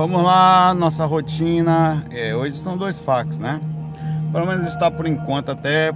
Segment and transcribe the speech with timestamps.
[0.00, 2.06] Vamos lá, nossa rotina.
[2.10, 3.60] É, hoje são dois fax, né?
[4.32, 5.92] Pelo menos está por enquanto até.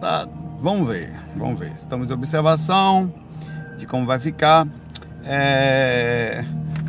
[0.00, 0.28] Tá,
[0.60, 1.72] vamos ver, vamos ver.
[1.72, 3.12] Estamos em observação
[3.76, 4.64] de como vai ficar.
[5.24, 6.44] É...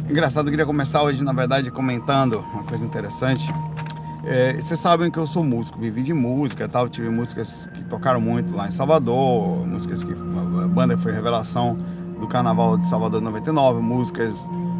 [0.08, 3.52] Engraçado, eu queria começar hoje, na verdade, comentando uma coisa interessante.
[4.24, 6.88] É, vocês sabem que eu sou músico, vivi de música tal.
[6.88, 11.76] Tive músicas que tocaram muito lá em Salvador, músicas que a banda foi revelação
[12.20, 14.36] do Carnaval de Salvador 99, músicas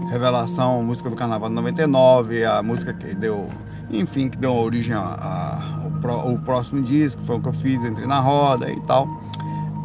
[0.10, 3.48] revelação, música do Carnaval 99, a música que deu,
[3.92, 8.72] enfim, que deu origem ao, próximo disco, foi o que eu fiz, Entre na Roda
[8.72, 9.08] e tal.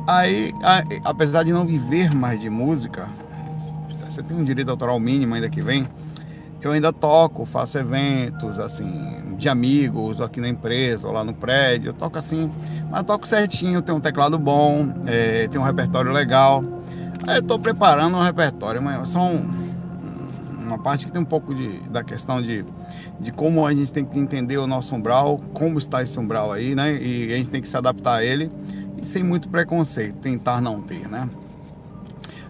[0.06, 3.08] Aí, a, apesar de não viver mais de música,
[4.08, 5.86] você tem um direito autoral mínimo ainda que vem,
[6.62, 11.90] eu ainda toco, faço eventos, assim, de amigos aqui na empresa, ou lá no prédio,
[11.90, 12.50] eu toco assim,
[12.90, 16.64] mas toco certinho, tenho um teclado bom, é, tenho um repertório legal.
[17.26, 19.63] Aí eu tô preparando um repertório, mas são
[20.66, 22.64] uma parte que tem um pouco de, da questão de,
[23.20, 26.74] de como a gente tem que entender o nosso umbral, como está esse umbral aí,
[26.74, 26.94] né?
[26.94, 28.50] E a gente tem que se adaptar a ele
[29.00, 31.28] e sem muito preconceito, tentar não ter, né?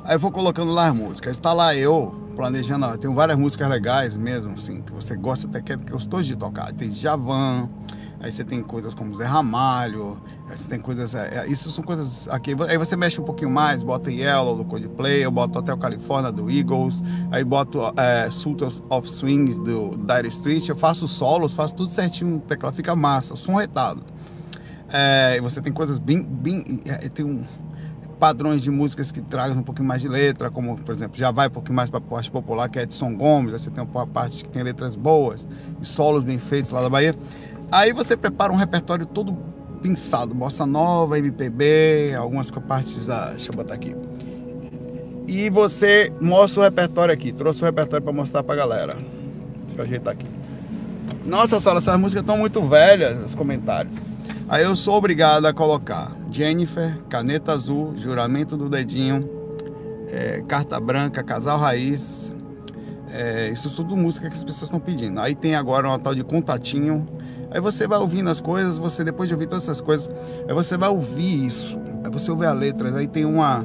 [0.05, 1.33] Aí eu vou colocando lá as músicas.
[1.33, 5.61] Está lá eu planejando, ó, tenho várias músicas legais mesmo, assim, que você gosta até
[5.61, 6.73] que, é, eu estou de tocar.
[6.73, 7.69] Tem Javan,
[8.21, 10.21] aí você tem coisas como Zé Ramalho,
[10.69, 11.15] tem coisas.
[11.15, 12.55] É, é isso são coisas aqui.
[12.69, 16.51] Aí você mexe um pouquinho mais, bota Yellow do Coldplay, eu boto o California do
[16.51, 21.91] Eagles, aí boto é, Sultans of Swing do Dire Street, eu faço solos, faço tudo
[21.91, 24.03] certinho no teclado, fica massa, som retado.
[24.89, 26.23] É, você tem coisas bem.
[26.23, 27.45] bem é, tem um
[28.15, 31.49] padrões de músicas que tragam um pouquinho mais de letra, como por exemplo, já vai
[31.49, 34.07] um pouquinho mais para a parte popular, que é Edson Gomes, aí você tem uma
[34.07, 35.47] parte que tem letras boas
[35.81, 37.15] e solos bem feitos lá da Bahia.
[37.71, 39.37] Aí você prepara um repertório todo
[39.85, 43.95] pensado, bossa nova, MPB, algumas partes da, deixa eu botar aqui.
[45.29, 48.95] E você mostra o repertório aqui, trouxe o repertório para mostrar para a galera.
[49.67, 50.27] Deixa eu ajeitar aqui.
[51.27, 53.95] Nossa senhora, essas músicas estão muito velhas, os comentários.
[54.49, 59.29] Aí eu sou obrigado a colocar Jennifer, Caneta Azul, Juramento do Dedinho,
[60.09, 62.33] é, Carta Branca, Casal Raiz.
[63.13, 65.21] É, isso tudo música que as pessoas estão pedindo.
[65.21, 67.07] Aí tem agora uma tal de Contatinho.
[67.55, 70.11] Aí você vai ouvindo as coisas, você depois de ouvir todas essas coisas,
[70.47, 71.79] aí você vai ouvir isso.
[72.03, 73.65] Aí você ouve a letra, aí tem uma.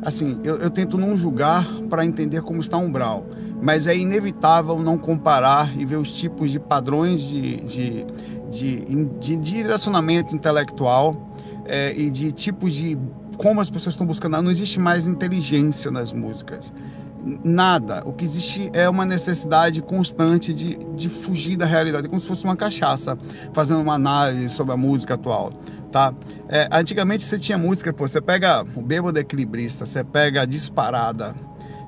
[0.00, 3.26] Assim, eu, eu tento não julgar para entender como está o umbral
[3.60, 8.06] mas é inevitável não comparar e ver os tipos de padrões de, de,
[8.50, 11.32] de, de direcionamento intelectual
[11.64, 12.98] é, e de tipos de
[13.36, 14.40] como as pessoas estão buscando.
[14.40, 16.72] Não existe mais inteligência nas músicas.
[17.42, 18.02] Nada.
[18.06, 22.44] O que existe é uma necessidade constante de, de fugir da realidade, como se fosse
[22.44, 23.18] uma cachaça,
[23.52, 25.52] fazendo uma análise sobre a música atual.
[25.90, 26.14] Tá?
[26.48, 31.34] É, antigamente você tinha música, pô, você pega o Bêbado Equilibrista, você pega Disparada,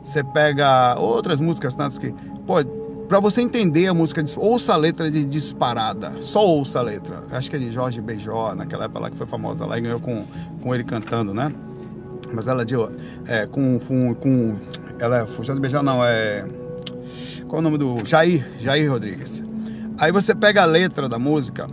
[0.03, 2.13] você pega outras músicas tantas que,
[2.45, 2.57] pô,
[3.09, 7.23] para você entender a música, ouça a letra de Disparada, só ouça a letra.
[7.31, 10.01] Acho que é de Jorge Beijó, naquela época lá que foi famosa lá e ganhou
[10.01, 10.25] com,
[10.61, 11.53] com ele cantando, né?
[12.33, 12.75] Mas ela de
[13.27, 14.57] é, com, com, com
[15.01, 16.47] ela é Jorge Beijó não, é
[17.47, 19.43] qual é o nome do Jair, Jair Rodrigues.
[19.97, 21.67] Aí você pega a letra da música,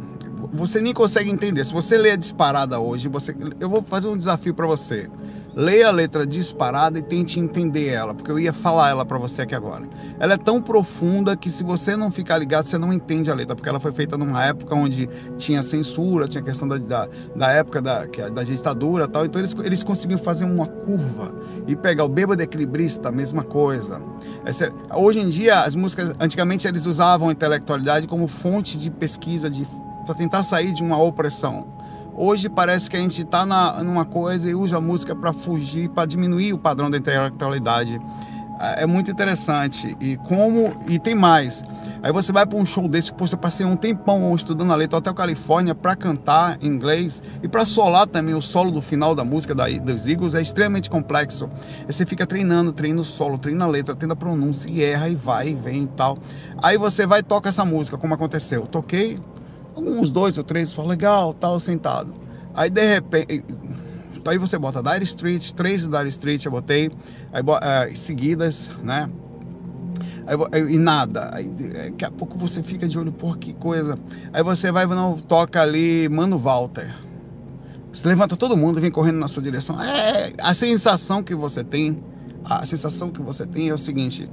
[0.53, 1.65] você nem consegue entender.
[1.65, 5.09] Se você lê a disparada hoje, você eu vou fazer um desafio para você.
[5.55, 9.43] Leia a letra disparada e tente entender ela, porque eu ia falar ela para você
[9.43, 9.87] aqui agora.
[10.19, 13.55] Ela é tão profunda que se você não ficar ligado, você não entende a letra,
[13.55, 15.07] porque ela foi feita numa época onde
[15.37, 19.25] tinha censura, tinha questão da, da, da época da, é da ditadura tal.
[19.25, 21.33] Então eles, eles conseguiram fazer uma curva
[21.65, 24.01] e pegar o bêbado equilibrista, a mesma coisa.
[24.43, 29.49] Essa, hoje em dia, as músicas, antigamente eles usavam a intelectualidade como fonte de pesquisa,
[29.49, 29.65] de
[30.05, 31.73] para tentar sair de uma opressão.
[32.17, 33.45] Hoje parece que a gente está
[33.83, 37.99] numa coisa e usa a música para fugir, para diminuir o padrão da intelectualidade.
[38.57, 39.97] É, é muito interessante.
[39.99, 40.73] E como.
[40.87, 41.61] E tem mais.
[42.01, 44.99] Aí você vai para um show desse que você passei um tempão estudando a letra
[44.99, 49.13] até a Califórnia para cantar em inglês e para solar também o solo do final
[49.15, 51.49] da música da, dos Eagles é extremamente complexo.
[51.79, 55.09] Aí você fica treinando, treina o solo, treina a letra, treina a pronúncia e erra
[55.09, 56.17] e vai e vem e tal.
[56.61, 58.67] Aí você vai e toca essa música, como aconteceu.
[58.67, 59.19] Toquei,
[59.75, 62.13] uns dois ou três, fala, legal, tal, sentado.
[62.53, 63.43] Aí de repente,
[64.25, 66.89] aí você bota Dire Street, três Dire Street eu botei,
[67.33, 69.09] aí é, seguidas, né?
[70.25, 71.29] Aí, e nada.
[71.33, 73.97] Aí daqui a pouco você fica de olho, por que coisa.
[74.33, 76.95] Aí você vai não toca ali Mano Walter.
[77.91, 79.81] Você levanta todo mundo, vem correndo na sua direção.
[79.81, 82.03] É a sensação que você tem,
[82.43, 84.29] a sensação que você tem é o seguinte,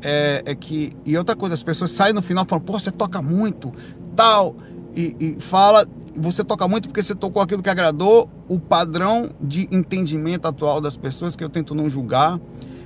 [0.00, 3.20] é, é que e outra coisa, as pessoas saem no final falando, pô, você toca
[3.20, 3.72] muito,
[4.14, 4.56] tal
[4.94, 9.68] e, e fala, você toca muito porque você tocou aquilo que agradou o padrão de
[9.70, 12.38] entendimento atual das pessoas, que eu tento não julgar.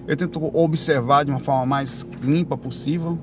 [0.07, 3.19] Eu tento observar de uma forma mais limpa possível,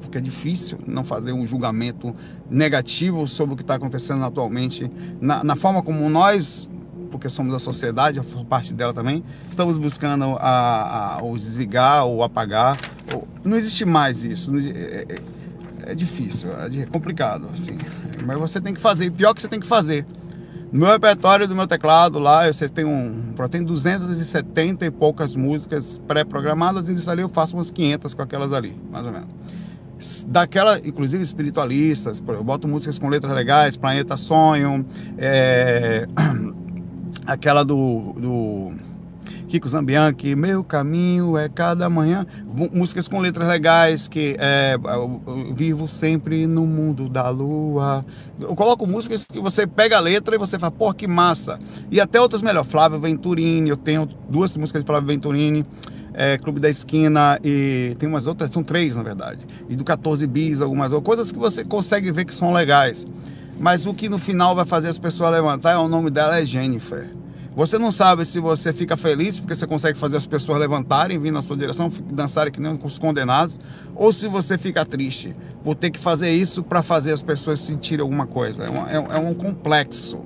[0.00, 2.14] porque é difícil não fazer um julgamento
[2.48, 4.90] negativo sobre o que está acontecendo atualmente,
[5.20, 6.66] na, na, forma como nós,
[7.10, 12.06] porque somos a sociedade, eu faço parte dela também, estamos buscando a, a, o desligar
[12.06, 12.78] ou apagar.
[13.14, 14.50] Ou, não existe mais isso.
[14.56, 17.76] É, é, é difícil, é complicado, assim.
[18.24, 20.06] Mas você tem que fazer, pior que você tem que fazer.
[20.72, 26.00] No meu repertório do meu teclado lá, eu tenho um, tem 270 e poucas músicas
[26.08, 29.28] pré-programadas e ali eu faço umas 500 com aquelas ali, mais ou menos.
[30.26, 34.84] Daquela, inclusive espiritualistas, eu boto músicas com letras legais, Planeta Sonho,
[35.16, 36.08] é,
[37.24, 38.72] aquela do, do
[39.48, 42.26] Kiko Zambianchi, Meu Caminho é Cada Manhã,
[42.72, 44.76] músicas com letras legais, que é,
[45.54, 48.04] vivo sempre no mundo da lua.
[48.40, 51.58] Eu coloco músicas que você pega a letra e você fala, pô, que massa.
[51.90, 55.64] E até outras melhor, Flávio Venturini, eu tenho duas músicas de Flávio Venturini,
[56.14, 60.26] é, Clube da Esquina e tem umas outras, são três na verdade, e do 14
[60.26, 63.06] Bis, algumas outras, coisas que você consegue ver que são legais.
[63.58, 66.44] Mas o que no final vai fazer as pessoas levantar, é o nome dela é
[66.44, 67.08] Jennifer.
[67.56, 71.30] Você não sabe se você fica feliz porque você consegue fazer as pessoas levantarem, vir
[71.30, 73.60] na sua direção, dançarem que nem os condenados,
[73.94, 78.02] ou se você fica triste por ter que fazer isso para fazer as pessoas sentirem
[78.02, 78.64] alguma coisa.
[78.64, 80.18] É um, é, é um complexo,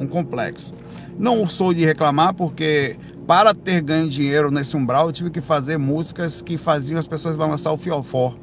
[0.00, 0.74] um complexo.
[1.16, 5.78] Não sou de reclamar porque para ter ganho dinheiro nesse umbral eu tive que fazer
[5.78, 8.34] músicas que faziam as pessoas balançar o fiofó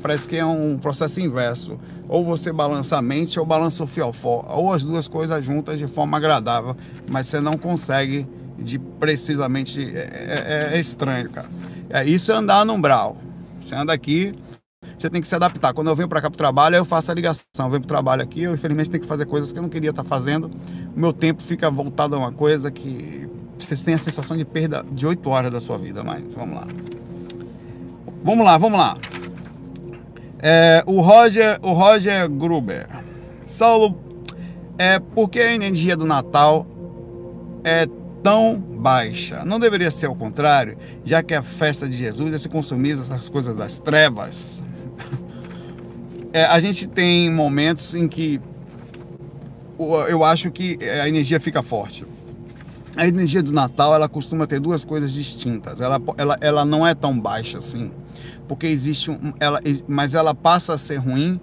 [0.00, 1.78] parece que é um processo inverso.
[2.08, 4.44] Ou você balança a mente ou balança o fiofó.
[4.48, 6.76] Ou as duas coisas juntas de forma agradável.
[7.10, 8.26] Mas você não consegue
[8.58, 9.80] de precisamente.
[9.94, 11.48] É, é, é estranho, cara.
[11.90, 13.16] É, isso é andar no umbral.
[13.60, 14.32] Você anda aqui,
[14.98, 15.74] você tem que se adaptar.
[15.74, 17.42] Quando eu venho para cá para o trabalho, eu faço a ligação.
[17.58, 19.68] Eu venho para o trabalho aqui, eu infelizmente tenho que fazer coisas que eu não
[19.68, 20.50] queria estar tá fazendo.
[20.94, 24.84] O meu tempo fica voltado a uma coisa que você tem a sensação de perda
[24.90, 26.02] de 8 horas da sua vida.
[26.02, 26.66] Mas vamos lá.
[28.22, 28.96] Vamos lá, vamos lá.
[30.38, 32.86] É, o Roger, o Roger Gruber.
[33.46, 33.98] Saulo,
[34.78, 36.66] é porque a energia do Natal
[37.64, 37.86] é
[38.22, 39.44] tão baixa.
[39.44, 43.28] Não deveria ser ao contrário, já que a festa de Jesus é se consumir essas
[43.28, 44.62] coisas das trevas.
[46.32, 48.38] É, a gente tem momentos em que
[49.78, 52.04] eu acho que a energia fica forte.
[52.94, 55.80] A energia do Natal ela costuma ter duas coisas distintas.
[55.80, 57.90] Ela, ela, ela não é tão baixa assim
[58.48, 61.40] porque existe um, ela, mas ela passa a ser ruim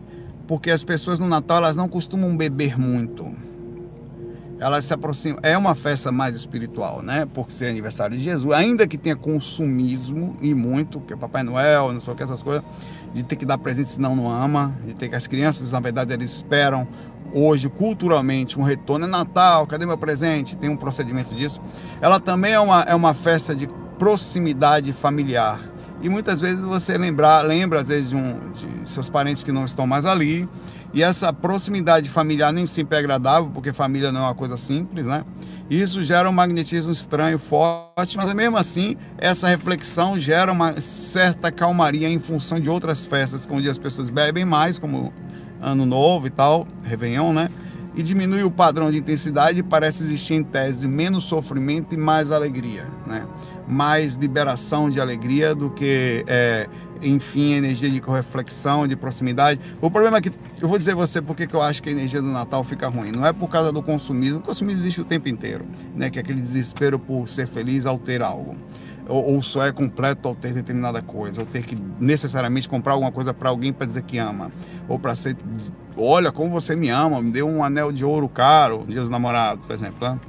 [0.47, 3.33] porque as pessoas no Natal elas não costumam beber muito.
[4.59, 5.39] Elas se aproximam.
[5.41, 7.25] É uma festa mais espiritual, né?
[7.25, 11.91] Por ser aniversário de Jesus, ainda que tenha consumismo e muito, que é Papai Noel,
[11.91, 12.63] não sei o que essas coisas,
[13.13, 16.13] de ter que dar presente senão não ama, de ter que as crianças na verdade
[16.13, 16.87] eles esperam
[17.33, 20.55] hoje culturalmente um retorno é Natal, cadê meu presente?
[20.55, 21.59] Tem um procedimento disso.
[21.99, 23.67] Ela também é uma, é uma festa de
[23.97, 25.72] proximidade familiar
[26.03, 29.63] e muitas vezes você lembrar, lembra às vezes de, um, de seus parentes que não
[29.63, 30.47] estão mais ali.
[30.93, 35.07] E essa proximidade familiar nem sempre é agradável, porque família não é uma coisa simples,
[35.07, 35.23] né?
[35.69, 42.07] Isso gera um magnetismo estranho, forte, mas mesmo assim, essa reflexão gera uma certa calmaria
[42.09, 45.11] em função de outras festas, onde as pessoas bebem mais, como
[45.61, 47.49] Ano Novo e tal, Réveillon, né?
[47.95, 52.29] E diminui o padrão de intensidade e parece existir em tese menos sofrimento e mais
[52.29, 53.25] alegria, né?
[53.67, 56.67] Mais liberação de alegria do que, é,
[57.01, 59.59] enfim, energia de reflexão, de proximidade.
[59.81, 60.31] O problema é que,
[60.61, 63.11] eu vou dizer você porque que eu acho que a energia do Natal fica ruim.
[63.11, 65.65] Não é por causa do consumismo, o consumismo existe o tempo inteiro,
[65.95, 66.09] né?
[66.09, 68.55] que é aquele desespero por ser feliz ao ter algo.
[69.07, 73.11] Ou, ou só é completo ao ter determinada coisa, ou ter que necessariamente comprar alguma
[73.11, 74.49] coisa para alguém para dizer que ama,
[74.87, 75.35] ou para ser,
[75.97, 79.65] olha como você me ama, me deu um anel de ouro caro, dia dos namorados,
[79.65, 80.09] por exemplo.
[80.09, 80.19] Né?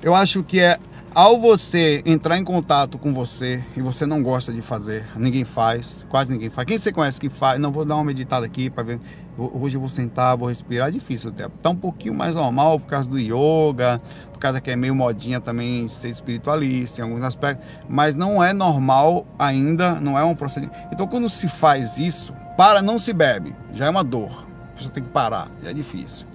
[0.00, 0.78] Eu acho que é
[1.14, 6.06] ao você entrar em contato com você e você não gosta de fazer, ninguém faz,
[6.08, 6.66] quase ninguém faz.
[6.66, 7.60] Quem você conhece que faz?
[7.60, 9.00] Não vou dar uma meditada aqui para ver.
[9.36, 10.88] Hoje eu vou sentar, vou respirar.
[10.88, 11.48] É difícil até.
[11.62, 14.00] Tá um pouquinho mais normal por causa do yoga,
[14.32, 18.52] por causa que é meio modinha também ser espiritualista em alguns aspectos, mas não é
[18.52, 20.78] normal ainda, não é um procedimento.
[20.92, 24.46] Então quando se faz isso, para não se bebe, já é uma dor.
[24.74, 26.26] Pessoa tem que parar, já é difícil.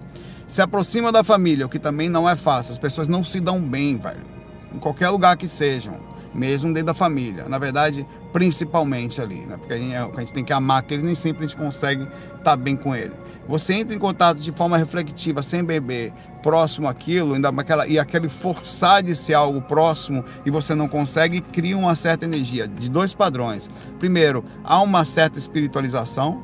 [0.48, 2.72] Se aproxima da família, o que também não é fácil.
[2.72, 4.33] As pessoas não se dão bem, velho
[4.74, 6.00] em qualquer lugar que sejam,
[6.34, 7.48] mesmo dentro da família.
[7.48, 9.58] Na verdade, principalmente ali, né?
[9.58, 12.56] porque a gente, a gente tem que amar aquele, nem sempre a gente consegue estar
[12.56, 13.13] bem com ele.
[13.48, 18.30] Você entra em contato de forma reflexiva, sem beber, próximo àquilo, ainda aquela, e aquele
[18.30, 23.13] forçar de ser algo próximo e você não consegue, cria uma certa energia de dois
[23.13, 23.70] padrões.
[24.00, 26.44] Primeiro, há uma certa espiritualização,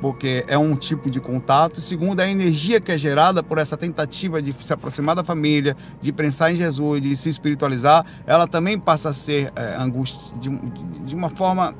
[0.00, 1.80] porque é um tipo de contato.
[1.80, 6.12] Segundo, a energia que é gerada por essa tentativa de se aproximar da família, de
[6.12, 10.50] pensar em Jesus, de se espiritualizar, ela também passa a ser é, angústia, de,
[11.06, 11.74] de uma forma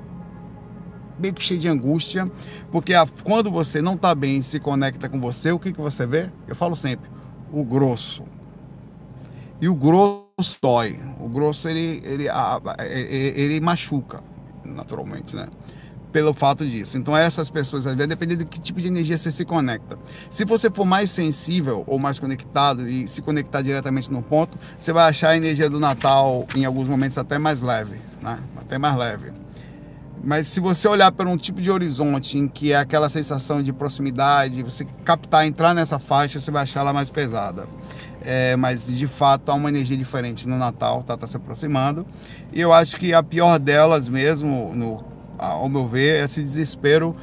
[1.19, 2.31] meio que cheia de angústia,
[2.71, 6.07] porque a, quando você não está bem se conecta com você, o que, que você
[6.07, 6.31] vê?
[6.47, 7.11] Eu falo sempre,
[7.53, 8.25] o grosso.
[9.61, 10.99] E o grosso dói.
[11.19, 12.29] O grosso ele, ele,
[12.89, 14.23] ele, ele machuca,
[14.65, 15.47] naturalmente, né?
[16.19, 16.99] Pelo fato disso.
[16.99, 19.97] Então, essas pessoas, às vezes, dependendo de que tipo de energia você se conecta.
[20.29, 24.93] Se você for mais sensível ou mais conectado e se conectar diretamente no ponto, você
[24.93, 28.41] vai achar a energia do Natal, em alguns momentos, até mais leve, né?
[28.57, 29.31] Até mais leve.
[30.25, 33.73] Mas se você olhar para um tipo de horizonte em que é aquela sensação de
[33.73, 37.69] proximidade, você captar, entrar nessa faixa, você vai achar ela mais pesada.
[38.23, 42.05] É, mas de fato há uma energia diferente no Natal, tá, tá se aproximando.
[42.53, 47.15] E eu acho que a pior delas mesmo, no, ao meu ver, esse desespero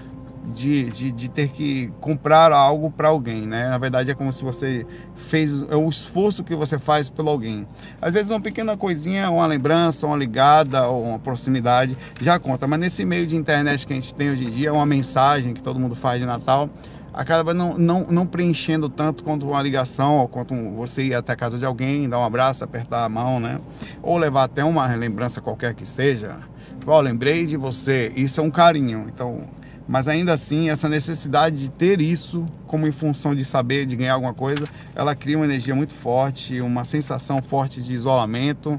[0.53, 3.69] de, de, de ter que comprar algo para alguém, né?
[3.69, 7.67] Na verdade é como se você fez, é o esforço que você faz pelo alguém.
[8.01, 12.79] Às vezes uma pequena coisinha, uma lembrança, uma ligada ou uma proximidade já conta, mas
[12.79, 15.79] nesse meio de internet que a gente tem hoje em dia, uma mensagem que todo
[15.79, 16.69] mundo faz de Natal,
[17.13, 21.35] acaba não, não, não preenchendo tanto quanto uma ligação ou quanto você ir até a
[21.35, 23.59] casa de alguém, dar um abraço, apertar a mão, né?
[24.03, 26.37] Ou levar até uma lembrança qualquer que seja.
[26.87, 29.07] Ó, oh, lembrei de você, isso é um carinho.
[29.07, 29.47] Então,
[29.87, 34.13] mas ainda assim, essa necessidade de ter isso como em função de saber, de ganhar
[34.13, 34.65] alguma coisa,
[34.95, 38.77] ela cria uma energia muito forte, uma sensação forte de isolamento.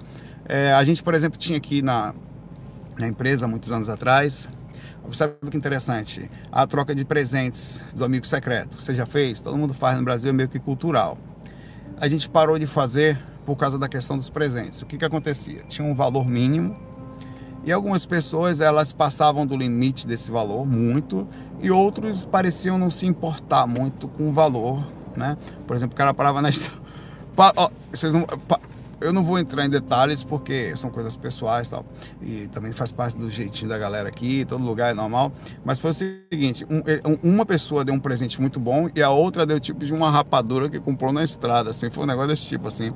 [0.48, 2.14] É, a gente, por exemplo, tinha aqui na,
[2.98, 4.48] na empresa, muitos anos atrás,
[5.04, 8.80] observe que interessante, a troca de presentes do amigo secreto.
[8.80, 9.40] Você já fez?
[9.40, 11.16] Todo mundo faz no Brasil, é meio que cultural.
[12.00, 14.82] A gente parou de fazer por causa da questão dos presentes.
[14.82, 15.62] O que, que acontecia?
[15.68, 16.74] Tinha um valor mínimo,
[17.66, 21.26] e algumas pessoas elas passavam do limite desse valor muito
[21.60, 25.36] e outros pareciam não se importar muito com o valor, né?
[25.66, 26.50] Por exemplo, o cara parava na
[27.34, 28.60] pa, ó, vocês não, pa,
[29.00, 31.84] eu não vou entrar em detalhes porque são coisas pessoais e tal.
[32.22, 35.32] E também faz parte do jeitinho da galera aqui, todo lugar é normal.
[35.64, 39.44] Mas foi o seguinte: um, uma pessoa deu um presente muito bom e a outra
[39.44, 41.70] deu tipo de uma rapadura que comprou na estrada.
[41.70, 42.92] Assim, foi um negócio desse tipo assim.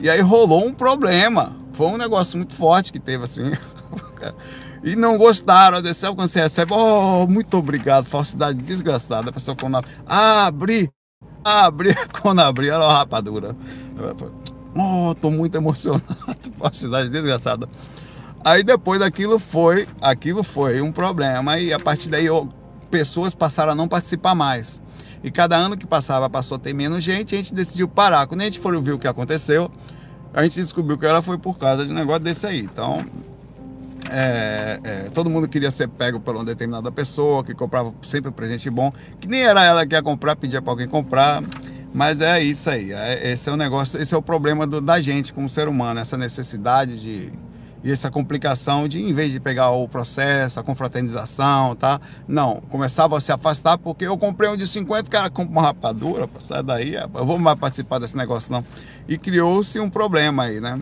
[0.00, 1.54] E aí rolou um problema.
[1.72, 3.52] Foi um negócio muito forte que teve assim.
[4.82, 9.30] E não gostaram, sabe quando você recebe, oh, muito obrigado, falsidade desgraçada.
[9.30, 10.90] A pessoa quando abre,
[11.42, 13.56] abre, quando abri, era uma rapadura.
[14.76, 16.04] Oh, tô muito emocionado,
[16.58, 17.68] falsidade desgraçada.
[18.44, 21.58] Aí depois aquilo foi, aquilo foi um problema.
[21.58, 22.48] E a partir daí eu,
[22.90, 24.82] pessoas passaram a não participar mais.
[25.22, 28.26] E cada ano que passava, passou a ter menos gente, a gente decidiu parar.
[28.26, 29.70] Quando a gente for ver o que aconteceu,
[30.34, 32.60] a gente descobriu que ela foi por causa de um negócio desse aí.
[32.60, 33.06] Então,
[34.10, 38.32] é, é, todo mundo queria ser pego por uma determinada pessoa que comprava sempre um
[38.32, 41.42] presente bom, que nem era ela que ia comprar, pedia para alguém comprar.
[41.92, 42.92] Mas é isso aí.
[42.92, 46.00] É, esse é o negócio, esse é o problema do, da gente como ser humano,
[46.00, 47.32] essa necessidade de
[47.84, 52.00] e essa complicação de, em vez de pegar o processo, a confraternização, tá?
[52.26, 56.26] Não, começava a se afastar porque eu comprei um de 50, cara compra uma rapadura,
[56.40, 58.64] sai daí, eu vou mais participar desse negócio não.
[59.06, 60.78] E criou-se um problema aí, né?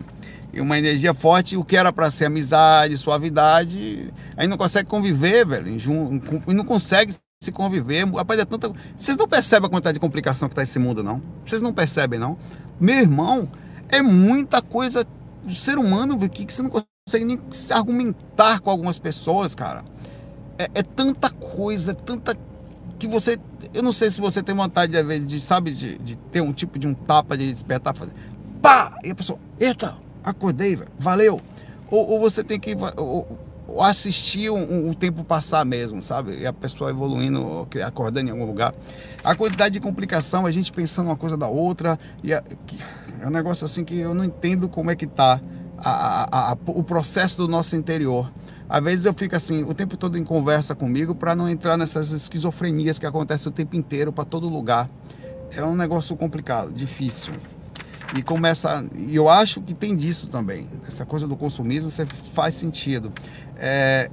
[0.61, 5.67] Uma energia forte, o que era para ser amizade, suavidade, aí não consegue conviver, velho,
[6.47, 8.05] e não consegue se conviver.
[8.05, 8.71] Rapaz, é tanta.
[8.97, 11.21] Vocês não percebem a quantidade de complicação que tá esse mundo, não?
[11.45, 12.37] Vocês não percebem, não?
[12.79, 13.49] Meu irmão,
[13.89, 15.05] é muita coisa
[15.43, 19.83] do ser humano que você não consegue nem se argumentar com algumas pessoas, cara.
[20.57, 22.37] É, é tanta coisa, é tanta.
[22.97, 23.37] que você.
[23.73, 26.53] Eu não sei se você tem vontade, às vezes, de, sabe, de, de ter um
[26.53, 28.13] tipo de um tapa de despertar, fazer.
[28.61, 28.97] Pá!
[29.03, 31.41] E a pessoa, eita, acordei, valeu.
[31.89, 33.37] Ou, ou, você tem que ou,
[33.67, 36.39] ou assistir o um, um, tempo passar mesmo, sabe?
[36.39, 38.73] E a pessoa evoluindo, acordando em algum lugar.
[39.23, 42.77] A quantidade de complicação, a gente pensando uma coisa da outra, e a, que,
[43.21, 45.39] é um negócio assim que eu não entendo como é que tá
[45.77, 48.31] a, a, o processo do nosso interior.
[48.67, 52.11] Às vezes eu fico assim, o tempo todo em conversa comigo para não entrar nessas
[52.11, 54.89] esquizofrenias que acontecem o tempo inteiro para todo lugar.
[55.51, 57.33] É um negócio complicado, difícil.
[58.15, 58.85] E começa.
[58.95, 60.67] E eu acho que tem disso também.
[60.87, 63.11] Essa coisa do consumismo você faz sentido.
[63.57, 64.09] É,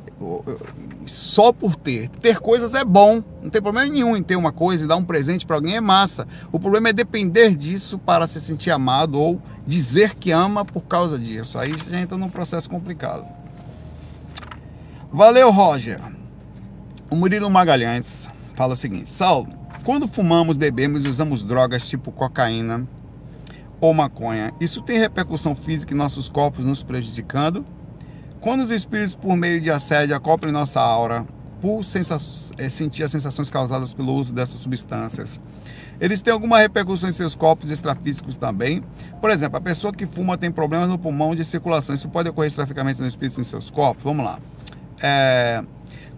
[1.05, 2.09] só por ter.
[2.09, 3.23] Ter coisas é bom.
[3.43, 5.81] Não tem problema nenhum em ter uma coisa e dar um presente para alguém é
[5.81, 6.27] massa.
[6.51, 11.19] O problema é depender disso para se sentir amado ou dizer que ama por causa
[11.19, 11.59] disso.
[11.59, 13.27] Aí já entra num processo complicado.
[15.13, 16.01] Valeu, Roger.
[17.11, 19.49] O Murilo Magalhães fala o seguinte: Saulo,
[19.85, 22.89] quando fumamos, bebemos e usamos drogas tipo cocaína
[23.81, 24.53] ou maconha.
[24.61, 27.65] Isso tem repercussão física em nossos corpos, nos prejudicando.
[28.41, 31.27] Quando os espíritos, por meio de assédio, acoplam nossa aura
[31.61, 31.83] por
[32.57, 35.39] é, sentir as sensações causadas pelo uso dessas substâncias.
[36.01, 38.83] Eles têm alguma repercussão em seus corpos extrafísicos também.
[39.21, 41.95] Por exemplo, a pessoa que fuma tem problemas no pulmão de circulação.
[41.95, 44.03] Isso pode ocorrer extraficamente no espírito em seus corpos?
[44.03, 44.39] Vamos lá.
[45.03, 45.63] É,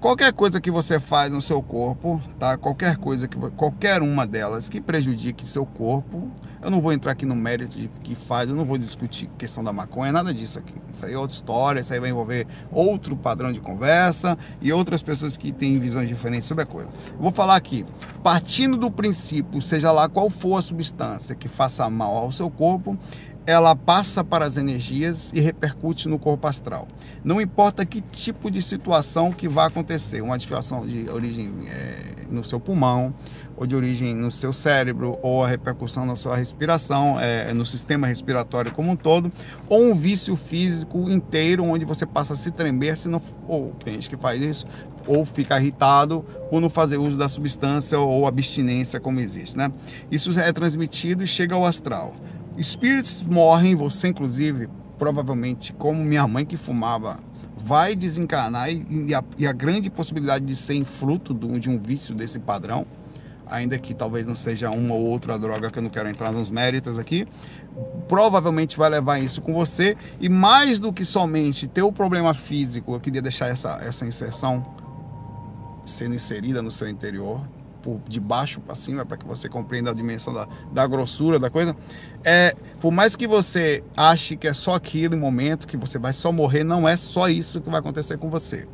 [0.03, 2.59] qualquer coisa que você faz no seu corpo, tá?
[2.59, 6.29] Qualquer coisa que qualquer uma delas que prejudique seu corpo,
[6.61, 9.63] eu não vou entrar aqui no mérito de que faz, eu não vou discutir questão
[9.63, 10.75] da maconha, nada disso aqui.
[10.93, 15.05] Isso aí é outra história, isso aí vai envolver outro padrão de conversa e outras
[15.05, 16.91] pessoas que têm visões diferentes sobre a coisa.
[17.19, 17.87] Vou falar aqui,
[18.25, 22.99] partindo do princípio, seja lá qual for a substância que faça mal ao seu corpo,
[23.47, 26.87] ela passa para as energias e repercute no corpo astral.
[27.25, 32.43] Não importa que tipo de situação que vai acontecer, uma disfunção de origem é, no
[32.43, 33.15] seu pulmão,
[33.57, 38.07] ou de origem no seu cérebro, ou a repercussão na sua respiração, é, no sistema
[38.07, 39.31] respiratório como um todo,
[39.69, 43.95] ou um vício físico inteiro, onde você passa a se tremer, se não, ou tem
[43.95, 44.67] gente que faz isso,
[45.07, 49.71] ou fica irritado por não fazer uso da substância ou abstinência como existe, né?
[50.11, 52.13] Isso é transmitido e chega ao astral.
[52.57, 54.69] Espíritos morrem, você inclusive,
[54.99, 57.19] provavelmente, como minha mãe que fumava,
[57.57, 62.15] vai desencarnar e, a, e a, grande possibilidade de ser fruto um, de um vício
[62.15, 62.87] desse padrão,
[63.47, 66.51] ainda que talvez não seja uma ou outra droga que eu não quero entrar nos
[66.51, 67.27] méritos aqui,
[68.09, 69.97] provavelmente vai levar isso com você.
[70.21, 74.67] E mais do que somente ter o problema físico, eu queria deixar essa, essa inserção
[75.87, 77.41] sendo inserida no seu interior,
[77.83, 81.51] por de baixo para cima, para que você compreenda a dimensão da, da grossura da
[81.51, 81.77] coisa.
[82.25, 86.13] É, por mais que você ache que é só aquilo em momento, que você vai
[86.13, 88.67] só morrer, não é só isso que vai acontecer com você.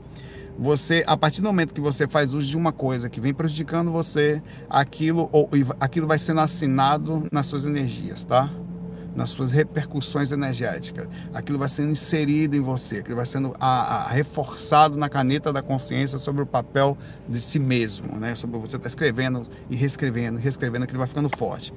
[0.59, 3.93] Você, a partir do momento que você faz uso de uma coisa que vem prejudicando
[3.93, 5.49] você, aquilo, ou,
[5.79, 8.51] aquilo vai sendo assinado nas suas energias, tá?
[9.19, 11.09] Nas suas repercussões energéticas.
[11.35, 15.61] Aquilo vai sendo inserido em você, aquilo vai sendo a, a, reforçado na caneta da
[15.61, 16.97] consciência sobre o papel
[17.29, 18.37] de si mesmo, né?
[18.37, 21.75] Sobre você estar tá escrevendo e reescrevendo, reescrevendo, aquilo vai ficando forte.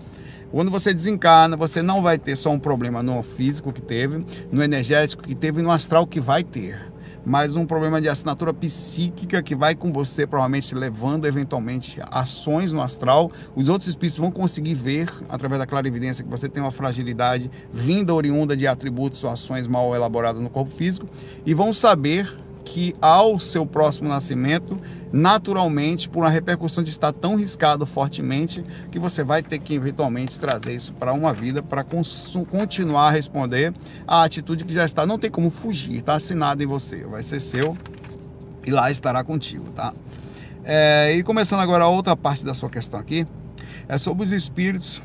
[0.51, 4.61] Quando você desencarna, você não vai ter só um problema no físico que teve, no
[4.61, 6.90] energético que teve e no astral que vai ter
[7.25, 12.81] mas um problema de assinatura psíquica que vai com você, provavelmente levando eventualmente ações no
[12.81, 13.31] astral.
[13.55, 18.13] Os outros espíritos vão conseguir ver, através da clarividência, que você tem uma fragilidade vinda
[18.13, 21.07] oriunda de atributos ou ações mal elaboradas no corpo físico
[21.45, 22.33] e vão saber
[22.71, 24.79] que ao seu próximo nascimento,
[25.11, 30.39] naturalmente, por uma repercussão de estar tão riscado fortemente, que você vai ter que eventualmente
[30.39, 33.73] trazer isso para uma vida, para continuar a responder
[34.07, 35.05] à atitude que já está.
[35.05, 37.75] Não tem como fugir, está assinado em você, vai ser seu
[38.65, 39.93] e lá estará contigo, tá?
[40.63, 43.27] É, e começando agora a outra parte da sua questão aqui,
[43.89, 45.01] é sobre os espíritos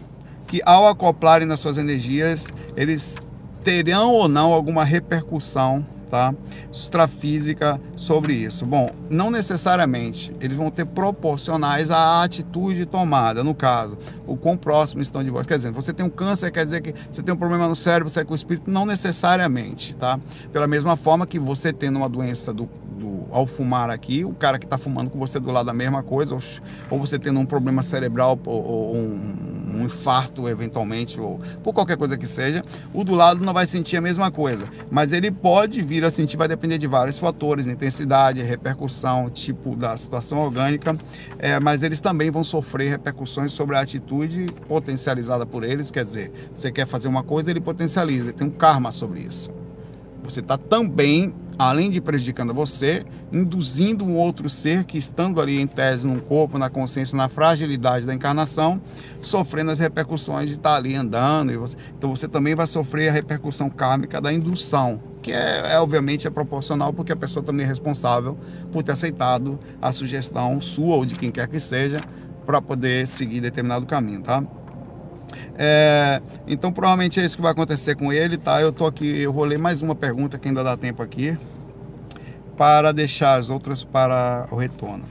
[0.46, 3.16] que ao acoplarem nas suas energias, eles
[3.64, 6.34] terão ou não alguma repercussão tá?
[6.72, 8.64] Extrafísica sobre isso.
[8.64, 15.02] Bom, não necessariamente eles vão ter proporcionais à atitude tomada, no caso, o quão próximo
[15.02, 15.46] estão de vós.
[15.46, 18.10] Quer dizer, você tem um câncer, quer dizer que você tem um problema no cérebro,
[18.10, 20.18] você é com o espírito, não necessariamente, tá?
[20.52, 24.58] Pela mesma forma que você tendo uma doença do, do ao fumar aqui, o cara
[24.58, 26.40] que está fumando com você do lado a mesma coisa, ou,
[26.90, 31.96] ou você tendo um problema cerebral ou, ou um, um infarto eventualmente, ou por qualquer
[31.96, 35.82] coisa que seja, o do lado não vai sentir a mesma coisa, mas ele pode
[35.82, 40.96] vir a sentir vai depender de vários fatores, intensidade, repercussão, tipo da situação orgânica,
[41.38, 46.32] é, mas eles também vão sofrer repercussões sobre a atitude potencializada por eles, quer dizer,
[46.54, 49.50] você quer fazer uma coisa, ele potencializa, tem um karma sobre isso.
[50.22, 55.66] Você está também além de prejudicando você, induzindo um outro ser que, estando ali em
[55.66, 58.80] tese no corpo, na consciência, na fragilidade da encarnação,
[59.22, 61.58] sofrendo as repercussões de estar ali andando.
[61.58, 66.26] Você, então você também vai sofrer a repercussão kármica da indução, que é, é obviamente
[66.26, 68.38] é proporcional porque a pessoa também é responsável
[68.70, 72.02] por ter aceitado a sugestão sua ou de quem quer que seja
[72.44, 74.42] para poder seguir determinado caminho, tá?
[75.58, 78.60] É, então provavelmente é isso que vai acontecer com ele, tá?
[78.60, 81.36] Eu tô aqui, eu vou ler mais uma pergunta que ainda dá tempo aqui
[82.56, 85.04] para deixar as outras para o retorno.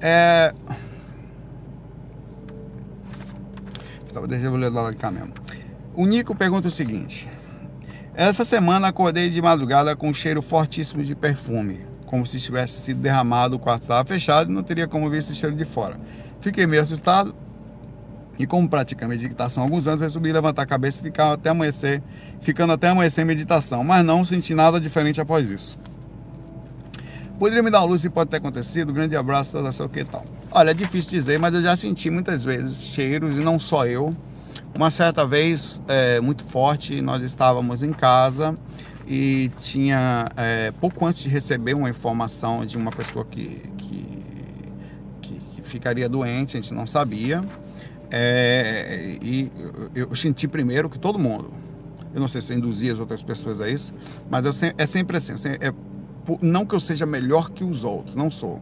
[0.00, 0.52] É...
[4.28, 5.32] Deixa eu ler lá cá mesmo.
[5.94, 7.28] O Nico pergunta o seguinte:
[8.14, 13.00] Essa semana acordei de madrugada com um cheiro fortíssimo de perfume, como se tivesse sido
[13.00, 15.98] derramado, o quarto estava fechado e não teria como ver esse cheiro de fora.
[16.40, 17.34] Fiquei meio assustado,
[18.42, 21.50] e como pratico a meditação há alguns anos, resolvi levantar a cabeça e ficar até
[21.50, 22.02] amanhecer,
[22.40, 25.78] ficando até amanhecer em meditação, mas não senti nada diferente após isso.
[27.38, 28.92] Poderia me dar uma luz se pode ter acontecido?
[28.92, 30.24] Grande abraço, não sei o que tal.
[30.50, 34.14] Olha, é difícil dizer, mas eu já senti muitas vezes cheiros, e não só eu.
[34.74, 38.58] Uma certa vez, é, muito forte, nós estávamos em casa,
[39.06, 44.06] e tinha é, pouco antes de receber uma informação de uma pessoa que, que,
[45.20, 47.40] que ficaria doente, a gente não sabia.
[48.14, 49.50] É, e
[49.94, 51.50] eu senti primeiro que todo mundo,
[52.14, 53.94] eu não sei se eu induzia as outras pessoas a isso,
[54.30, 55.72] mas eu, é sempre assim, é,
[56.40, 58.60] não que eu seja melhor que os outros, não sou.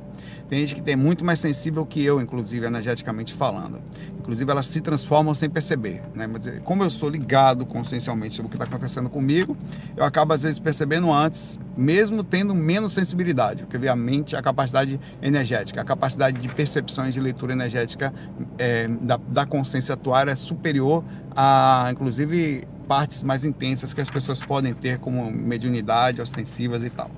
[0.50, 3.80] Tem gente que é muito mais sensível que eu, inclusive, energeticamente falando.
[4.18, 6.02] Inclusive, elas se transformam sem perceber.
[6.12, 6.26] Né?
[6.26, 9.56] Mas, como eu sou ligado consciencialmente sobre o que está acontecendo comigo,
[9.96, 13.64] eu acabo, às vezes, percebendo antes, mesmo tendo menos sensibilidade.
[13.64, 18.12] Porque, a mente, a capacidade energética, a capacidade de percepção e de leitura energética
[18.58, 21.04] é, da, da consciência atual é superior
[21.36, 27.08] a, inclusive, partes mais intensas que as pessoas podem ter, como mediunidade, ostensivas e tal.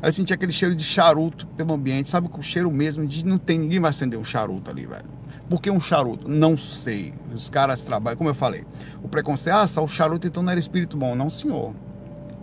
[0.00, 3.38] Aí eu senti aquele cheiro de charuto pelo ambiente, sabe o cheiro mesmo de não
[3.38, 5.04] tem ninguém vai acender um charuto ali, velho.
[5.48, 6.28] Por que um charuto?
[6.28, 7.14] Não sei.
[7.34, 8.64] Os caras trabalham, como eu falei,
[9.02, 11.14] o preconceito, ah, só o charuto então não era espírito bom.
[11.14, 11.74] Não, senhor.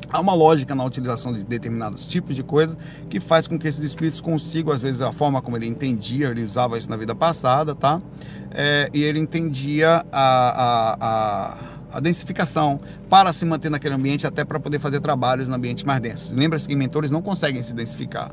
[0.10, 2.78] Há uma lógica na utilização de determinados tipos de coisa
[3.10, 6.44] que faz com que esses espíritos consigam, às vezes, a forma como ele entendia, ele
[6.44, 8.00] usava isso na vida passada, tá?
[8.52, 12.78] É, e ele entendia a, a, a a densificação
[13.10, 16.32] para se manter naquele ambiente, até para poder fazer trabalhos no ambiente mais densos.
[16.32, 18.30] Lembra-se que mentores não conseguem se densificar.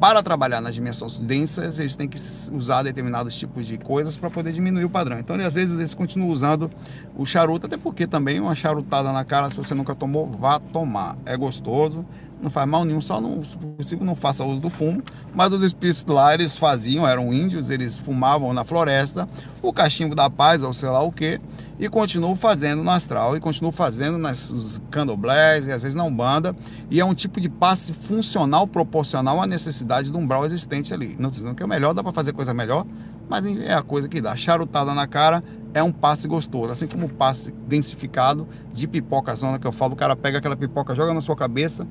[0.00, 2.18] Para trabalhar nas dimensões densas, eles têm que
[2.50, 5.18] usar determinados tipos de coisas para poder diminuir o padrão.
[5.18, 6.70] Então, às vezes, eles continuam usando
[7.14, 11.16] o charuto, até porque também uma charutada na cara, se você nunca tomou, vá tomar.
[11.26, 12.06] É gostoso,
[12.40, 15.02] não faz mal nenhum, só não, se possível não faça uso do fumo.
[15.34, 19.26] Mas os espíritos lá eles faziam, eram índios, eles fumavam na floresta,
[19.62, 21.40] o cachimbo da paz, ou sei lá o que,
[21.78, 26.54] e continuam fazendo no astral, e continuam fazendo nas candomblés, e às vezes na Umbanda,
[26.90, 31.16] e é um tipo de passe funcional, proporcional à necessidade do umbral existente ali.
[31.18, 32.86] Não dizendo que é melhor, dá para fazer coisa melhor,
[33.28, 34.36] mas é a coisa que dá.
[34.36, 35.42] Charutada na cara
[35.72, 39.94] é um passe gostoso, assim como o passe densificado de pipoca zona que eu falo,
[39.94, 41.86] o cara pega aquela pipoca, joga na sua cabeça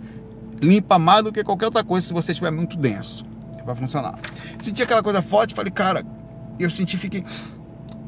[0.63, 3.25] limpa mais do que qualquer outra coisa se você estiver muito denso.
[3.65, 4.17] Vai funcionar.
[4.61, 6.05] Senti aquela coisa forte, falei, cara,
[6.59, 7.23] eu senti, fiquei.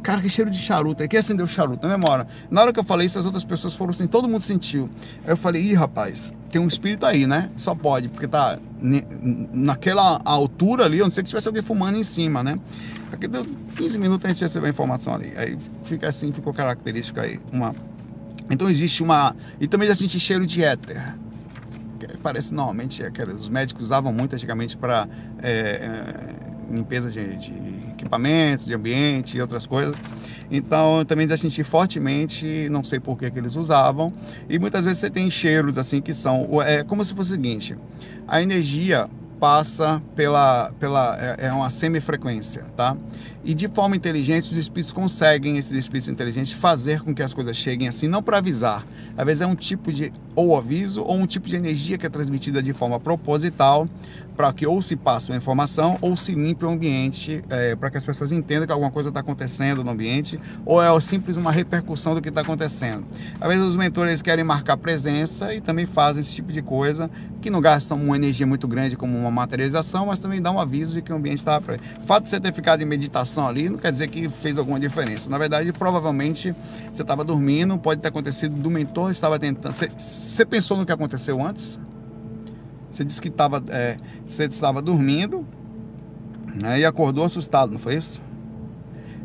[0.02, 1.02] Cara, que cheiro de charuto.
[1.02, 1.88] Aí quem acendeu o charuto?
[1.88, 2.28] Na memória.
[2.50, 4.90] Na hora que eu falei isso, as outras pessoas foram assim, todo mundo sentiu.
[5.24, 7.50] Aí eu falei, ih, rapaz, tem um espírito aí, né?
[7.58, 12.04] Só pode, porque tá naquela altura ali, eu não sei que tivesse alguém fumando em
[12.04, 12.60] cima, né?
[13.12, 13.46] Aqui deu
[13.78, 15.34] 15 minutos a gente recebeu a informação ali.
[15.36, 17.40] Aí fica assim, ficou característica aí.
[17.52, 17.74] Uma...
[18.50, 19.36] Então existe uma.
[19.60, 21.16] E também já senti cheiro de éter
[22.16, 25.08] parece normalmente aqueles, os médicos usavam muito antigamente para
[25.42, 29.96] é, é, limpeza de, de, equipamentos, de ambiente e outras coisas.
[30.50, 34.12] Então eu também já senti fortemente, não sei por que, que eles usavam.
[34.50, 36.62] E muitas vezes você tem cheiros assim que são.
[36.62, 37.76] É como se fosse o seguinte:
[38.28, 42.96] a energia passa pela, pela é, é uma semifrequência, tá?
[43.44, 47.56] E de forma inteligente, os espíritos conseguem, esses espíritos inteligentes, fazer com que as coisas
[47.56, 48.84] cheguem assim, não para avisar.
[49.16, 52.10] Às vezes é um tipo de ou aviso ou um tipo de energia que é
[52.10, 53.88] transmitida de forma proposital
[54.36, 57.98] para que ou se passe uma informação ou se limpe o ambiente é, para que
[57.98, 62.14] as pessoas entendam que alguma coisa está acontecendo no ambiente ou é simples uma repercussão
[62.14, 63.06] do que está acontecendo.
[63.40, 67.10] Às vezes os mentores querem marcar presença e também fazem esse tipo de coisa
[67.42, 70.94] que não gastam uma energia muito grande como uma materialização, mas também dá um aviso
[70.94, 71.60] de que o ambiente está...
[71.60, 74.80] O fato de você ter ficado em meditação ali não quer dizer que fez alguma
[74.80, 75.30] diferença.
[75.30, 76.56] Na verdade, provavelmente
[76.92, 79.74] você estava dormindo, pode ter acontecido do mentor, estava tentando...
[79.74, 79.90] Você,
[80.26, 81.80] você pensou no que aconteceu antes?
[82.90, 85.46] Você disse que tava, é, você estava dormindo
[86.56, 88.22] né, e acordou assustado, não foi isso?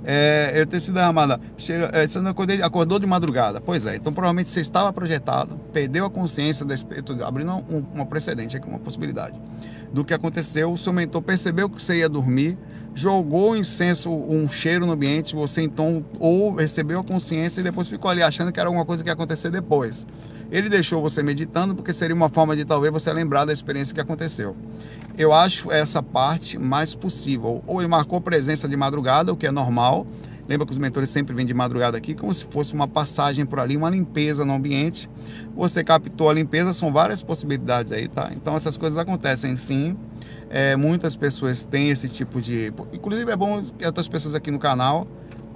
[0.02, 1.40] É, eu ter sido derramada.
[1.56, 3.60] Cheiro, é, você não acordei, acordou de madrugada.
[3.60, 8.56] Pois é, então provavelmente você estava projetado, perdeu a consciência, estou abrindo um, uma precedente
[8.56, 9.38] aqui, uma possibilidade
[9.92, 10.72] do que aconteceu.
[10.72, 12.58] O seu mentor percebeu que você ia dormir,
[12.94, 18.10] jogou incenso, um cheiro no ambiente, você então ou recebeu a consciência e depois ficou
[18.10, 20.06] ali achando que era alguma coisa que ia acontecer depois.
[20.50, 24.00] Ele deixou você meditando porque seria uma forma de talvez você lembrar da experiência que
[24.00, 24.56] aconteceu.
[25.16, 27.62] Eu acho essa parte mais possível.
[27.66, 30.06] Ou ele marcou presença de madrugada, o que é normal.
[30.48, 33.60] Lembra que os mentores sempre vêm de madrugada aqui, como se fosse uma passagem por
[33.60, 35.08] ali, uma limpeza no ambiente.
[35.54, 38.30] Você captou a limpeza, são várias possibilidades aí, tá?
[38.34, 39.96] Então essas coisas acontecem sim.
[40.48, 42.72] É, muitas pessoas têm esse tipo de.
[42.92, 45.06] Inclusive é bom que outras pessoas aqui no canal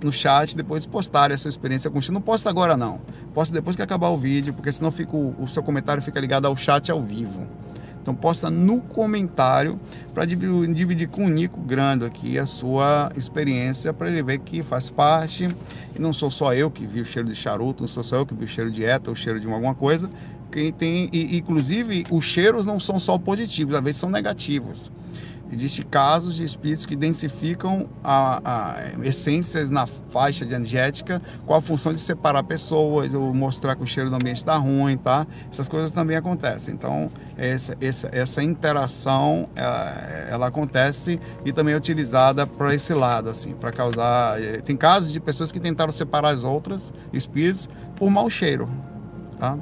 [0.05, 3.01] no chat depois postarem a sua experiência com o Não posta agora não.
[3.33, 6.57] Posta depois que acabar o vídeo, porque senão fica o, seu comentário fica ligado ao
[6.57, 7.49] chat ao vivo.
[8.01, 9.79] Então posta no comentário
[10.13, 14.63] para dividir, dividir, com o Nico Grando aqui a sua experiência para ele ver que
[14.63, 15.49] faz parte.
[15.97, 18.27] E não sou só eu que vi o cheiro de charuto, não sou só eu
[18.27, 20.11] que vi o cheiro de eta, o cheiro de alguma coisa.
[20.53, 24.93] Quem tem, e, inclusive, os cheiros não são só positivos, às vezes são negativos.
[25.55, 31.61] Existem casos de espíritos que densificam a, a, essências na faixa de energética com a
[31.61, 35.27] função de separar pessoas ou mostrar que o cheiro do ambiente está ruim, tá?
[35.51, 36.75] Essas coisas também acontecem.
[36.75, 39.91] Então, essa, essa, essa interação, ela,
[40.29, 44.43] ela acontece e também é utilizada para esse lado, assim, para causar...
[44.43, 48.69] Eh, tem casos de pessoas que tentaram separar as outras espíritos por mau cheiro,
[49.39, 49.57] tá?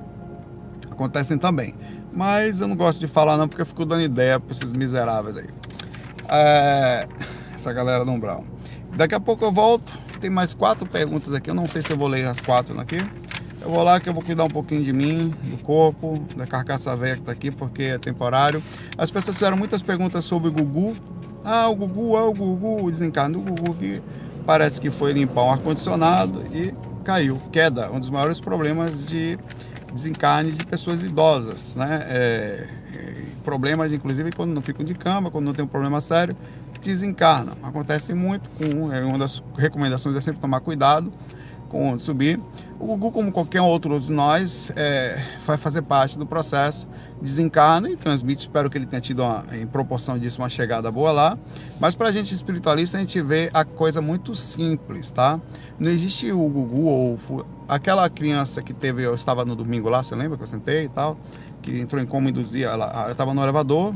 [0.90, 1.74] Acontecem também.
[2.14, 5.36] Mas eu não gosto de falar não, porque eu fico dando ideia para esses miseráveis
[5.36, 5.48] aí.
[6.32, 7.06] É,
[7.54, 8.42] essa galera do Umbral.
[8.96, 9.92] Daqui a pouco eu volto.
[10.20, 11.50] Tem mais quatro perguntas aqui.
[11.50, 12.98] Eu não sei se eu vou ler as quatro aqui.
[13.60, 16.96] Eu vou lá que eu vou cuidar um pouquinho de mim, do corpo, da carcaça
[16.96, 18.62] velha que tá aqui, porque é temporário.
[18.98, 20.96] As pessoas fizeram muitas perguntas sobre o Gugu.
[21.44, 24.02] Ah, o Gugu, ah, o Gugu, o desencarno do Gugu, que
[24.44, 27.40] parece que foi limpar um ar-condicionado e caiu.
[27.52, 29.38] Queda, um dos maiores problemas de
[29.92, 32.04] desencarne de pessoas idosas, né?
[32.08, 32.68] É,
[33.42, 36.36] problemas, inclusive, quando não ficam de cama, quando não tem um problema sério,
[36.82, 37.54] desencarnam.
[37.62, 38.92] Acontece muito com.
[38.92, 41.10] É, uma das recomendações é sempre tomar cuidado
[41.68, 42.38] com subir.
[42.78, 46.86] O Gugu, como qualquer outro de nós, é, vai fazer parte do processo,
[47.20, 48.42] desencarna e transmite.
[48.42, 51.38] Espero que ele tenha tido, uma, em proporção disso, uma chegada boa lá.
[51.80, 55.40] Mas para a gente espiritualista, a gente vê a coisa muito simples, tá?
[55.78, 60.14] Não existe o Gugu ou aquela criança que teve, eu estava no domingo lá, você
[60.14, 61.16] lembra que eu sentei e tal?
[61.62, 63.94] Que entrou em coma induzia, ela, estava no elevador,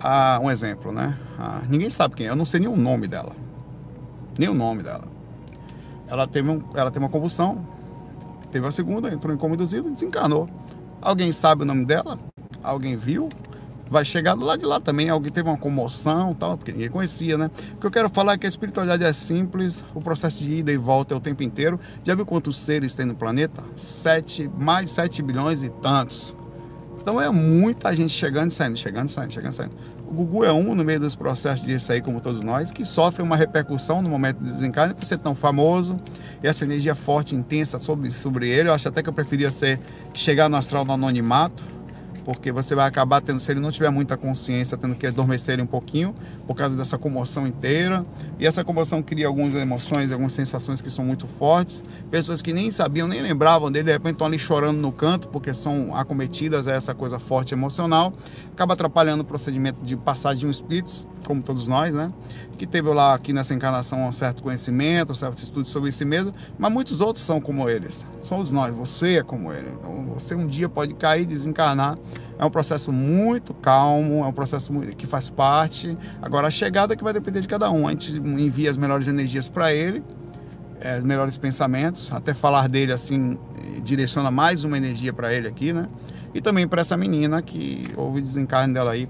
[0.00, 1.18] ah, um exemplo, né?
[1.38, 3.34] Ah, ninguém sabe quem é, eu não sei nem o nome dela.
[4.38, 5.04] Nem o nome dela.
[6.06, 7.66] Ela teve, um, ela teve uma convulsão,
[8.50, 10.48] teve a segunda, entrou em coma induzido e desencarnou.
[11.00, 12.18] Alguém sabe o nome dela?
[12.62, 13.28] Alguém viu?
[13.90, 17.38] Vai chegar do lado de lá também, alguém teve uma comoção tal, porque ninguém conhecia,
[17.38, 17.50] né?
[17.74, 20.70] O que eu quero falar é que a espiritualidade é simples, o processo de ida
[20.70, 21.80] e volta é o tempo inteiro.
[22.04, 23.64] Já viu quantos seres tem no planeta?
[23.76, 26.34] Sete, mais de 7 bilhões e tantos.
[27.08, 29.74] Então é muita gente chegando e saindo, chegando e saindo, chegando e saindo.
[30.06, 33.22] O Gugu é um no meio dos processos de sair, como todos nós, que sofre
[33.22, 35.96] uma repercussão no momento de desencarne por ser tão famoso
[36.42, 38.68] e essa energia forte, intensa sobre, sobre ele.
[38.68, 39.80] Eu acho até que eu preferia ser
[40.12, 41.64] chegar no astral no anonimato,
[42.28, 45.62] porque você vai acabar tendo, se ele não tiver muita consciência, tendo que adormecer ele
[45.62, 46.14] um pouquinho
[46.46, 48.04] por causa dessa comoção inteira.
[48.38, 51.82] E essa comoção cria algumas emoções, algumas sensações que são muito fortes.
[52.10, 55.54] Pessoas que nem sabiam, nem lembravam dele, de repente estão ali chorando no canto porque
[55.54, 58.12] são acometidas a essa coisa forte emocional.
[58.52, 60.90] Acaba atrapalhando o procedimento de passagem de um espírito,
[61.24, 62.12] como todos nós, né?
[62.58, 66.34] Que teve lá aqui nessa encarnação um certo conhecimento, um certo estudo sobre si mesmo,
[66.58, 68.04] mas muitos outros são como eles.
[68.20, 69.68] Somos nós, você é como ele.
[69.78, 71.96] Então você um dia pode cair, desencarnar
[72.38, 75.98] é um processo muito calmo, é um processo que faz parte.
[76.22, 77.88] Agora, a chegada que vai depender de cada um.
[77.88, 80.04] A gente envia as melhores energias para ele,
[80.80, 82.12] é, os melhores pensamentos.
[82.12, 83.38] Até falar dele assim,
[83.82, 85.88] direciona mais uma energia para ele aqui, né?
[86.32, 89.08] E também para essa menina que houve desencarne dela aí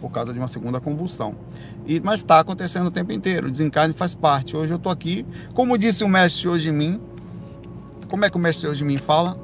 [0.00, 1.34] por causa de uma segunda convulsão.
[1.86, 3.48] E, mas está acontecendo o tempo inteiro.
[3.48, 4.56] O desencarne faz parte.
[4.56, 7.00] Hoje eu estou aqui, como disse o mestre hoje em mim.
[8.08, 9.36] Como é que o mestre hoje em mim fala?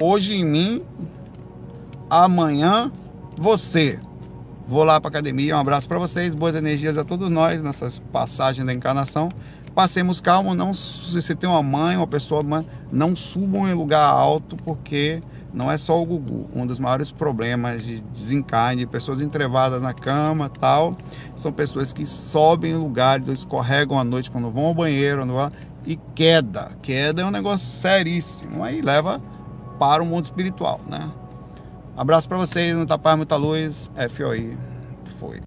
[0.00, 0.82] Hoje em mim,
[2.10, 2.92] amanhã
[3.34, 3.98] você.
[4.68, 5.56] Vou lá para academia.
[5.56, 9.30] Um abraço para vocês, boas energias a todos nós nessas passagens da encarnação.
[9.74, 12.44] Passemos calmo, não se você tem uma mãe, uma pessoa,
[12.92, 16.50] não subam em lugar alto porque não é só o Gugu.
[16.54, 20.94] Um dos maiores problemas de desencarne, de pessoas entrevadas na cama tal,
[21.34, 25.22] são pessoas que sobem em lugares, escorregam à noite quando vão ao banheiro,
[25.86, 26.72] e queda.
[26.82, 28.62] Queda é um negócio seríssimo.
[28.62, 29.22] Aí leva
[29.78, 31.10] para o mundo espiritual, né?
[31.96, 33.90] Abraço para vocês, muita paz, muita luz.
[34.10, 34.56] FOI.
[35.18, 35.40] Foi.